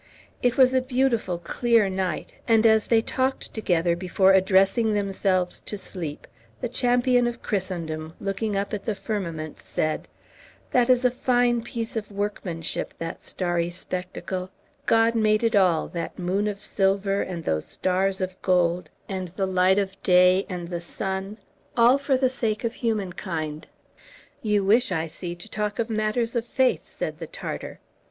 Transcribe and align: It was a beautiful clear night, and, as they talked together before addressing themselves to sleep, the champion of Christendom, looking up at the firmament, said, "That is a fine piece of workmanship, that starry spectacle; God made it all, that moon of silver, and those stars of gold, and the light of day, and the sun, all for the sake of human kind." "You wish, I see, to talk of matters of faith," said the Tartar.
It 0.41 0.57
was 0.57 0.73
a 0.73 0.81
beautiful 0.81 1.37
clear 1.37 1.87
night, 1.87 2.33
and, 2.47 2.65
as 2.65 2.87
they 2.87 3.03
talked 3.03 3.53
together 3.53 3.95
before 3.95 4.33
addressing 4.33 4.93
themselves 4.93 5.59
to 5.67 5.77
sleep, 5.77 6.25
the 6.59 6.67
champion 6.69 7.27
of 7.27 7.43
Christendom, 7.43 8.15
looking 8.19 8.55
up 8.55 8.73
at 8.73 8.83
the 8.83 8.95
firmament, 8.95 9.59
said, 9.59 10.07
"That 10.71 10.89
is 10.89 11.05
a 11.05 11.11
fine 11.11 11.61
piece 11.61 11.95
of 11.95 12.11
workmanship, 12.11 12.95
that 12.97 13.21
starry 13.21 13.69
spectacle; 13.69 14.49
God 14.87 15.13
made 15.13 15.43
it 15.43 15.55
all, 15.55 15.87
that 15.89 16.17
moon 16.17 16.47
of 16.47 16.63
silver, 16.63 17.21
and 17.21 17.43
those 17.43 17.65
stars 17.65 18.21
of 18.21 18.41
gold, 18.41 18.89
and 19.07 19.27
the 19.27 19.45
light 19.45 19.77
of 19.77 20.01
day, 20.01 20.47
and 20.49 20.67
the 20.69 20.81
sun, 20.81 21.37
all 21.77 21.99
for 21.99 22.17
the 22.17 22.27
sake 22.27 22.63
of 22.63 22.73
human 22.73 23.13
kind." 23.13 23.67
"You 24.41 24.63
wish, 24.63 24.91
I 24.91 25.05
see, 25.05 25.35
to 25.35 25.47
talk 25.47 25.77
of 25.77 25.91
matters 25.91 26.35
of 26.35 26.43
faith," 26.45 26.89
said 26.91 27.19
the 27.19 27.27
Tartar. 27.27 27.79